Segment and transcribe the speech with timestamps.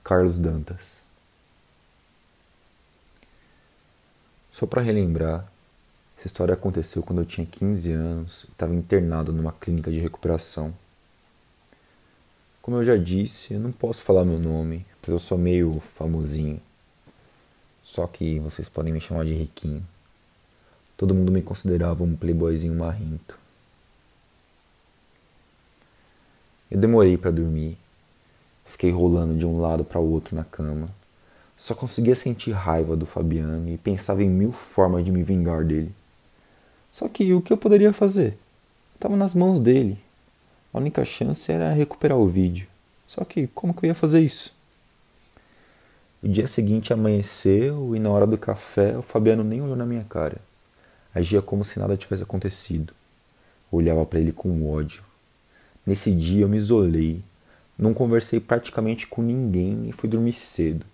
[0.03, 1.01] Carlos Dantas.
[4.51, 5.51] Só para relembrar,
[6.23, 10.73] essa história aconteceu quando eu tinha 15 anos e estava internado numa clínica de recuperação.
[12.61, 16.61] Como eu já disse, eu não posso falar meu nome, pois eu sou meio famosinho.
[17.83, 19.85] Só que vocês podem me chamar de Riquinho.
[20.95, 23.37] Todo mundo me considerava um playboyzinho marrento.
[26.71, 27.77] Eu demorei para dormir.
[28.63, 30.89] Fiquei rolando de um lado para o outro na cama.
[31.57, 35.93] Só conseguia sentir raiva do Fabiano e pensava em mil formas de me vingar dele.
[36.93, 38.37] Só que o que eu poderia fazer?
[38.93, 39.97] Estava nas mãos dele.
[40.71, 42.67] A única chance era recuperar o vídeo.
[43.07, 44.53] Só que como que eu ia fazer isso?
[46.21, 50.05] O dia seguinte amanheceu e na hora do café o Fabiano nem olhou na minha
[50.07, 50.37] cara.
[51.15, 52.93] Agia como se nada tivesse acontecido.
[53.71, 55.03] Olhava para ele com ódio.
[55.83, 57.23] Nesse dia eu me isolei.
[57.75, 60.85] Não conversei praticamente com ninguém e fui dormir cedo.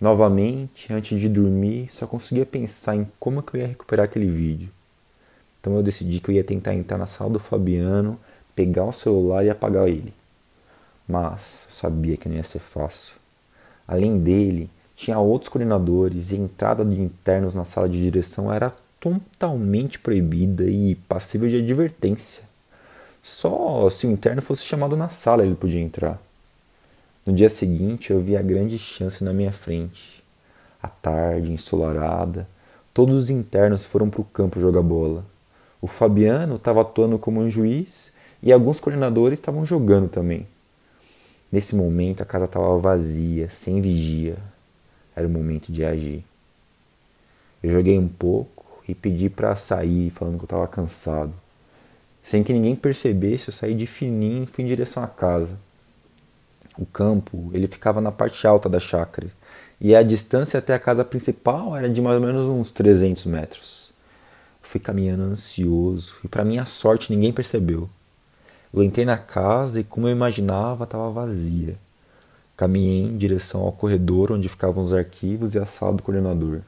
[0.00, 4.70] Novamente, antes de dormir, só conseguia pensar em como que eu ia recuperar aquele vídeo.
[5.60, 8.18] Então eu decidi que eu ia tentar entrar na sala do Fabiano,
[8.54, 10.12] pegar o celular e apagar ele.
[11.06, 13.14] Mas eu sabia que não ia ser fácil.
[13.86, 18.74] Além dele, tinha outros coordenadores e a entrada de internos na sala de direção era
[19.00, 22.42] totalmente proibida e passível de advertência.
[23.22, 26.20] Só se o interno fosse chamado na sala ele podia entrar.
[27.24, 30.22] No dia seguinte eu vi a grande chance na minha frente.
[30.82, 32.48] À tarde, ensolarada,
[32.92, 35.24] todos os internos foram para o campo jogar bola.
[35.80, 38.12] O Fabiano estava atuando como um juiz
[38.42, 40.46] e alguns coordenadores estavam jogando também.
[41.50, 44.36] Nesse momento a casa estava vazia, sem vigia.
[45.14, 46.24] Era o momento de agir.
[47.62, 51.32] Eu joguei um pouco e pedi para sair, falando que eu estava cansado.
[52.22, 55.58] Sem que ninguém percebesse, eu saí de fininho e fui em direção à casa.
[56.76, 59.28] O campo, ele ficava na parte alta da chácara,
[59.80, 63.77] e a distância até a casa principal era de mais ou menos uns 300 metros.
[64.68, 67.88] Fui caminhando ansioso e, para minha sorte, ninguém percebeu.
[68.70, 71.78] Eu entrei na casa e, como eu imaginava, estava vazia.
[72.54, 76.60] Caminhei em direção ao corredor onde ficavam os arquivos e a sala do coordenador.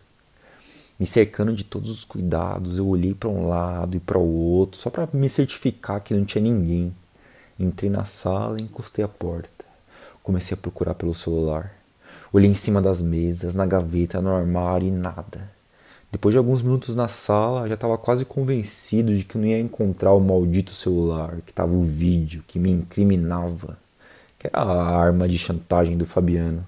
[0.98, 4.80] Me cercando de todos os cuidados, eu olhei para um lado e para o outro,
[4.80, 6.96] só para me certificar que não tinha ninguém.
[7.58, 9.66] Entrei na sala e encostei a porta.
[10.22, 11.70] Comecei a procurar pelo celular.
[12.32, 15.59] Olhei em cima das mesas, na gaveta, no armário e nada.
[16.10, 20.12] Depois de alguns minutos na sala, já estava quase convencido de que não ia encontrar
[20.12, 23.78] o maldito celular, que estava o vídeo que me incriminava,
[24.36, 26.66] que era a arma de chantagem do Fabiano.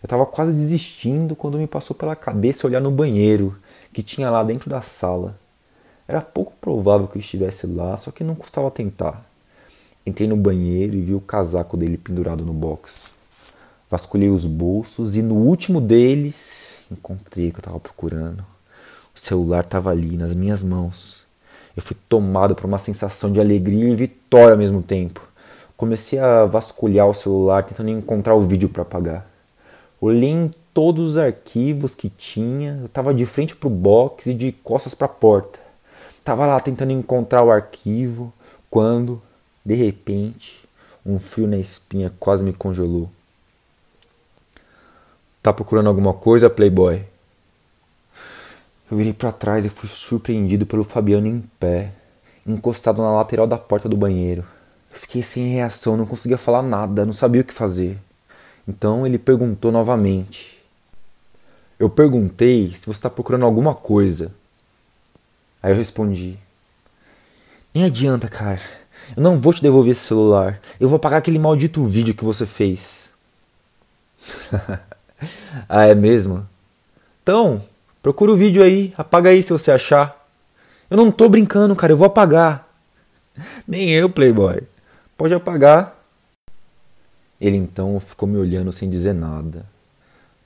[0.00, 3.56] Eu estava quase desistindo quando me passou pela cabeça olhar no banheiro
[3.92, 5.36] que tinha lá dentro da sala.
[6.06, 9.28] Era pouco provável que eu estivesse lá, só que não custava tentar.
[10.06, 13.16] Entrei no banheiro e vi o casaco dele pendurado no box.
[13.90, 18.44] Vasculhei os bolsos e no último deles encontrei o que eu estava procurando.
[19.14, 21.24] O celular estava ali, nas minhas mãos.
[21.76, 25.20] Eu fui tomado por uma sensação de alegria e vitória ao mesmo tempo.
[25.76, 29.26] Comecei a vasculhar o celular, tentando encontrar o vídeo para apagar.
[30.00, 34.34] Olhei em todos os arquivos que tinha, eu estava de frente para o box e
[34.34, 35.58] de costas para a porta.
[36.18, 38.32] Estava lá tentando encontrar o arquivo,
[38.70, 39.22] quando,
[39.64, 40.62] de repente,
[41.04, 43.10] um frio na espinha quase me congelou.
[45.46, 47.04] Tá procurando alguma coisa, Playboy?
[48.90, 51.92] Eu virei para trás e fui surpreendido pelo Fabiano em pé,
[52.44, 54.44] encostado na lateral da porta do banheiro.
[54.92, 57.96] Eu fiquei sem reação, não conseguia falar nada, não sabia o que fazer.
[58.66, 60.58] Então ele perguntou novamente.
[61.78, 64.32] Eu perguntei se você está procurando alguma coisa.
[65.62, 66.36] Aí eu respondi:
[67.72, 68.62] Nem adianta, cara.
[69.16, 70.60] Eu não vou te devolver esse celular.
[70.80, 73.12] Eu vou pagar aquele maldito vídeo que você fez.
[75.68, 76.46] ah, é mesmo?
[77.22, 77.62] Então,
[78.02, 80.26] procura o vídeo aí, apaga aí se você achar.
[80.88, 82.68] Eu não tô brincando, cara, eu vou apagar.
[83.66, 84.62] Nem eu, Playboy.
[85.16, 85.96] Pode apagar.
[87.40, 89.66] Ele então ficou me olhando sem dizer nada.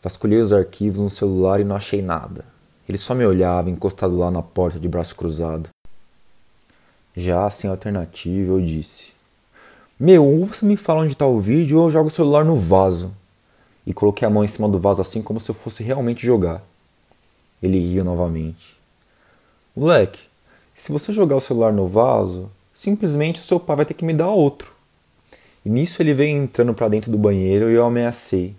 [0.02, 2.44] Vasculhei os arquivos no celular e não achei nada.
[2.88, 5.68] Ele só me olhava, encostado lá na porta de braço cruzado.
[7.14, 9.10] Já sem alternativa, eu disse:
[9.98, 12.56] Meu, ou você me fala onde está o vídeo ou eu jogo o celular no
[12.56, 13.14] vaso
[13.86, 16.62] e coloquei a mão em cima do vaso assim como se eu fosse realmente jogar.
[17.62, 18.76] Ele riu novamente.
[19.76, 20.28] Moleque,
[20.74, 24.14] Se você jogar o celular no vaso, simplesmente o seu pai vai ter que me
[24.14, 24.72] dar outro.
[25.64, 28.56] E nisso ele veio entrando para dentro do banheiro e eu ameacei.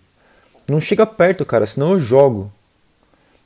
[0.70, 2.52] Não chega perto, cara, senão eu jogo.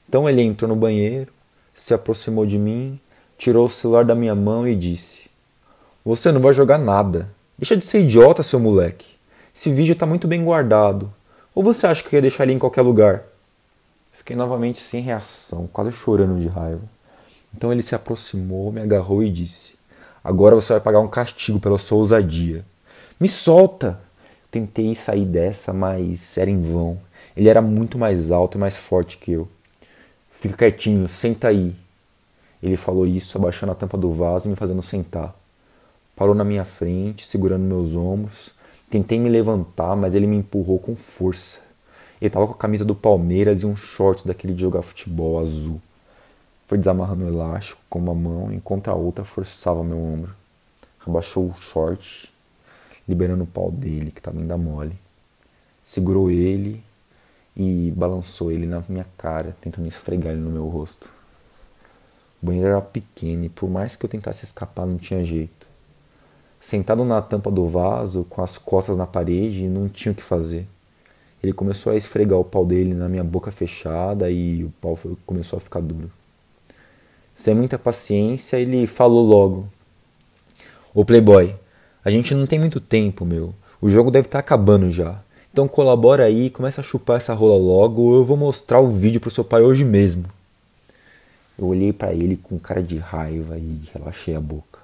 [0.08, 1.32] Então ele entrou no banheiro,
[1.74, 3.00] se aproximou de mim,
[3.38, 5.30] tirou o celular da minha mão e disse:
[6.04, 7.30] Você não vai jogar nada.
[7.58, 9.16] Deixa de ser idiota, seu moleque.
[9.56, 11.12] Esse vídeo está muito bem guardado.
[11.56, 13.24] Ou você acha que eu ia deixar ele em qualquer lugar?
[14.12, 16.82] Fiquei novamente sem reação, quase chorando de raiva.
[17.56, 19.76] Então ele se aproximou, me agarrou e disse:
[20.22, 22.66] Agora você vai pagar um castigo pela sua ousadia.
[23.18, 24.02] Me solta!
[24.52, 27.00] Tentei sair dessa, mas era em vão.
[27.38, 29.48] Ele era muito mais alto e mais forte que eu.
[30.30, 31.74] Fica quietinho, senta aí.
[32.62, 35.34] Ele falou isso, abaixando a tampa do vaso e me fazendo sentar.
[36.16, 38.55] Parou na minha frente, segurando meus ombros.
[38.90, 41.60] Tentei me levantar, mas ele me empurrou com força.
[42.22, 45.82] Ele estava com a camisa do Palmeiras e um shorts daquele de jogar futebol azul.
[46.68, 50.36] Foi desamarrando o elástico com uma mão, enquanto a outra forçava meu ombro.
[51.06, 52.32] Abaixou o short,
[53.08, 54.98] liberando o pau dele, que estava ainda mole.
[55.84, 56.84] Segurou ele
[57.56, 61.10] e balançou ele na minha cara, tentando esfregar ele no meu rosto.
[62.42, 65.65] O banheiro era pequeno e por mais que eu tentasse escapar, não tinha jeito.
[66.68, 70.66] Sentado na tampa do vaso, com as costas na parede, não tinha o que fazer.
[71.44, 74.98] Ele começou a esfregar o pau dele na minha boca fechada e o pau
[75.28, 76.10] começou a ficar duro.
[77.36, 79.70] Sem muita paciência, ele falou logo:
[80.92, 81.54] Ô Playboy,
[82.04, 83.54] a gente não tem muito tempo, meu.
[83.80, 85.22] O jogo deve estar tá acabando já.
[85.54, 89.22] Então colabora aí, começa a chupar essa rola logo ou eu vou mostrar o vídeo
[89.22, 90.26] pro seu pai hoje mesmo.
[91.60, 94.75] Eu olhei para ele com cara de raiva e relaxei a boca.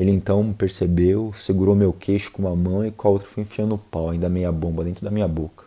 [0.00, 3.74] Ele então percebeu, segurou meu queixo com uma mão e com a outra foi enfiando
[3.74, 5.66] o pau, ainda meia bomba, dentro da minha boca.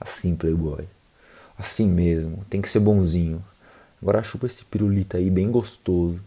[0.00, 0.86] Assim, playboy.
[1.58, 3.44] Assim mesmo, tem que ser bonzinho.
[4.00, 6.18] Agora chupa esse pirulito aí bem gostoso.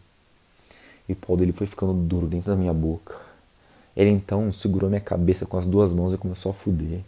[1.08, 3.16] E o pau dele foi ficando duro dentro da minha boca.
[3.98, 7.00] Ele então segurou minha cabeça com as duas mãos e começou a fuder.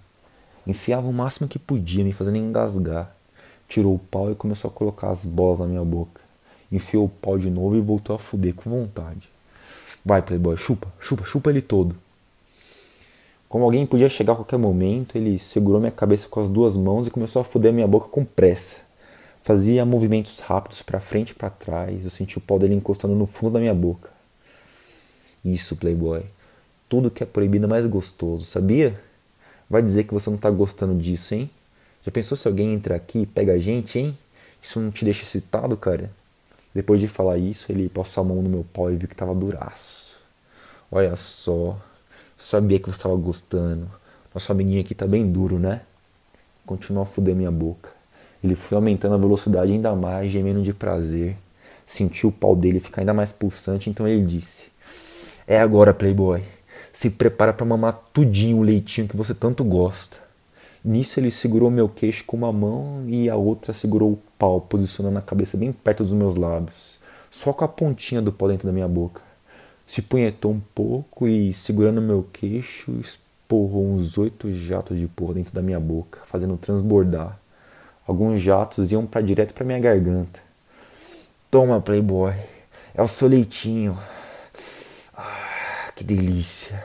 [0.66, 3.16] Enfiava o máximo que podia, me fazendo engasgar.
[3.70, 6.20] Tirou o pau e começou a colocar as bolas na minha boca.
[6.72, 9.31] Enfiou o pau de novo e voltou a fuder com vontade.
[10.04, 11.96] Vai, Playboy, chupa, chupa, chupa ele todo.
[13.48, 17.06] Como alguém podia chegar a qualquer momento, ele segurou minha cabeça com as duas mãos
[17.06, 18.78] e começou a foder minha boca com pressa.
[19.44, 22.04] Fazia movimentos rápidos para frente e para trás.
[22.04, 24.10] Eu senti o pau dele encostando no fundo da minha boca.
[25.44, 26.24] Isso, Playboy.
[26.88, 29.00] Tudo que é proibido é mais gostoso, sabia?
[29.70, 31.50] Vai dizer que você não tá gostando disso, hein?
[32.06, 34.18] Já pensou se alguém entra aqui e pega a gente, hein?
[34.62, 36.12] Isso não te deixa excitado, cara?
[36.74, 39.36] Depois de falar isso, ele passou a mão no meu pau e viu que tava
[39.36, 40.16] duraço.
[40.90, 41.78] Olha só,
[42.38, 43.90] sabia que você estava gostando.
[44.34, 45.82] Nosso amiguinho aqui tá bem duro, né?
[46.66, 47.90] Continuou a fuder minha boca.
[48.44, 51.38] Ele foi aumentando a velocidade ainda mais, gemendo de prazer.
[51.86, 54.70] Sentiu o pau dele ficar ainda mais pulsante, então ele disse:
[55.46, 56.42] É agora, Playboy.
[56.94, 60.18] Se prepara para mamar tudinho o leitinho que você tanto gosta.
[60.84, 65.20] Nisso ele segurou meu queixo com uma mão e a outra segurou o pau, posicionando
[65.20, 66.98] a cabeça bem perto dos meus lábios,
[67.30, 69.22] só com a pontinha do pau dentro da minha boca.
[69.86, 75.54] Se punhetou um pouco e, segurando meu queixo, esporrou uns oito jatos de porra dentro
[75.54, 77.38] da minha boca, fazendo transbordar.
[78.08, 80.40] Alguns jatos iam para direto para minha garganta.
[81.52, 82.34] Toma, Playboy.
[82.96, 83.98] É o seu leitinho.
[85.14, 86.82] Ah, que delícia.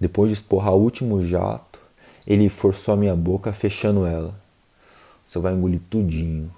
[0.00, 1.69] Depois de esporrar o último jato,
[2.26, 4.34] ele forçou a minha boca, fechando ela.
[5.26, 6.52] Você vai engolir tudinho.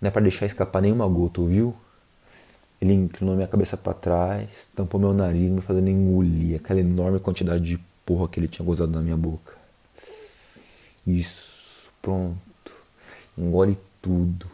[0.00, 1.74] Não é para deixar escapar nenhuma gota, ouviu?
[2.80, 7.64] Ele inclinou minha cabeça para trás, tampou meu nariz, me fazendo engolir aquela enorme quantidade
[7.64, 9.54] de porra que ele tinha gozado na minha boca.
[11.06, 11.90] Isso.
[12.02, 12.72] Pronto.
[13.36, 14.46] Engole tudo.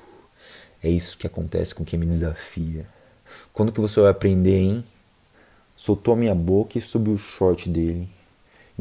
[0.83, 2.87] É isso que acontece com quem me desafia.
[3.52, 4.85] Quando que você vai aprender, hein?
[5.76, 8.09] Soltou a minha boca e subiu o short dele.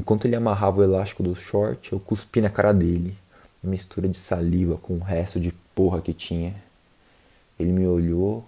[0.01, 3.15] Enquanto ele amarrava o elástico do short, eu cuspi na cara dele.
[3.61, 6.55] Mistura de saliva com o resto de porra que tinha.
[7.59, 8.43] Ele me olhou,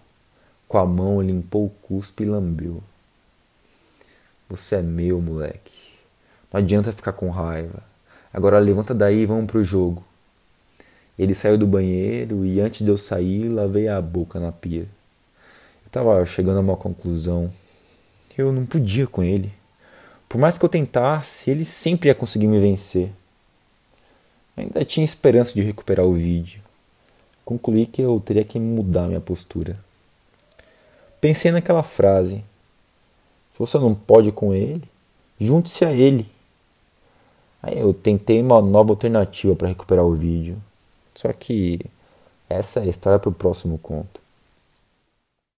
[0.68, 2.82] com a mão limpou o cuspe e lambeu.
[4.50, 5.76] Você é meu, moleque.
[6.52, 7.84] Não adianta ficar com raiva.
[8.34, 10.04] Agora levanta daí e vamos pro jogo.
[11.20, 14.88] Ele saiu do banheiro e antes de eu sair, lavei a boca na pia.
[15.84, 17.54] Eu estava chegando a uma conclusão.
[18.36, 19.54] Eu não podia com ele.
[20.34, 23.12] Por mais que eu tentasse, ele sempre ia conseguir me vencer.
[24.58, 26.60] Ainda tinha esperança de recuperar o vídeo.
[27.46, 29.78] Concluí que eu teria que mudar minha postura.
[31.22, 32.44] Pensei naquela frase:
[33.52, 34.82] se você não pode com ele,
[35.40, 36.26] junte-se a ele.
[37.62, 40.60] Aí eu tentei uma nova alternativa para recuperar o vídeo.
[41.14, 41.80] Só que
[42.50, 44.20] essa é a história para o próximo conto.